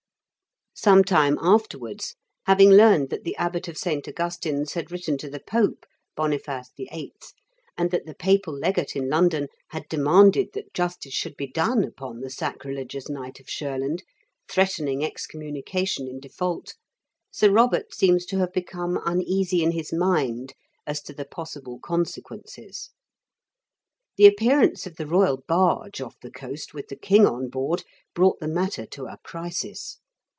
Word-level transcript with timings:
Some 0.73 1.03
time 1.03 1.37
afterwards, 1.39 2.15
having 2.47 2.71
learned 2.71 3.11
that 3.11 3.23
the 3.23 3.35
Abbot 3.35 3.67
of 3.67 3.77
St. 3.77 4.07
Augustine's 4.07 4.73
had 4.73 4.89
written 4.91 5.15
to 5.19 5.29
the 5.29 5.39
Pope 5.41 5.85
(Boniface 6.15 6.71
VIIL), 6.75 7.11
and 7.77 7.91
that 7.91 8.07
the 8.07 8.15
papal, 8.15 8.57
legate 8.57 8.95
in 8.95 9.07
London 9.07 9.47
had 9.67 9.83
demanded 9.89 10.53
that 10.53 10.73
justice 10.73 11.13
should 11.13 11.37
be 11.37 11.45
done 11.45 11.83
upon 11.83 12.21
the 12.21 12.31
sacrilegious 12.31 13.09
knight 13.09 13.39
of 13.39 13.45
Shurland, 13.45 13.99
threatening 14.49 15.05
excommunication 15.05 16.07
in 16.07 16.19
default, 16.19 16.73
Sir 17.29 17.51
Robert 17.51 17.93
seems 17.93 18.25
to 18.27 18.39
have 18.39 18.51
become 18.53 18.99
uneasy 19.05 19.61
in 19.61 19.73
his 19.73 19.93
mind 19.93 20.53
as 20.87 20.99
to 21.03 21.13
the 21.13 21.25
possible 21.25 21.79
conse 21.79 22.17
quences. 22.23 22.89
The 24.17 24.25
appearance 24.25 24.87
of 24.87 24.95
the 24.95 25.05
royal 25.05 25.43
barge 25.47 25.99
ojff 26.01 26.15
the 26.23 26.31
coast, 26.31 26.73
with 26.73 26.87
the 26.87 26.95
king 26.95 27.27
on 27.27 27.49
board, 27.49 27.83
brought 28.15 28.39
the 28.39 28.47
matter 28.47 28.87
to 28.87 29.05
a 29.05 29.19
crisis. 29.23 29.99